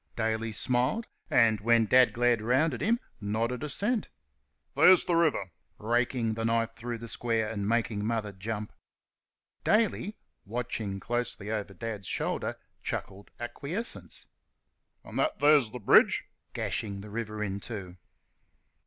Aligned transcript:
Daly 0.15 0.51
smiled 0.51 1.05
and, 1.29 1.61
when 1.61 1.85
Dad 1.85 2.11
glared 2.11 2.41
round 2.41 2.73
at 2.73 2.81
him, 2.81 2.97
nodded 3.19 3.63
assent. 3.63 4.09
"There's 4.75 5.03
th' 5.03 5.09
river!" 5.11 5.51
raking 5.77 6.33
the 6.33 6.43
knife 6.43 6.73
through 6.73 6.97
the 6.97 7.07
square, 7.07 7.47
and 7.47 7.69
making 7.69 8.03
Mother 8.03 8.31
jump. 8.31 8.73
Daly, 9.63 10.17
watching 10.43 10.99
closely 10.99 11.51
over 11.51 11.75
Dad's 11.75 12.07
shoulder, 12.07 12.55
chuckled 12.81 13.29
acquiescence. 13.39 14.25
"An' 15.03 15.17
that 15.17 15.39
's 15.39 15.69
th' 15.69 15.85
bridge?" 15.85 16.23
gashing 16.53 17.01
the 17.01 17.11
river 17.11 17.43
in 17.43 17.59
two. 17.59 17.97